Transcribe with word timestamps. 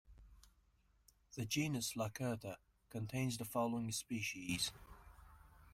The 1.35 1.45
genus 1.45 1.93
"Lacerta" 1.93 2.55
contains 2.89 3.37
the 3.37 3.45
following 3.45 3.91
species. 3.91 4.71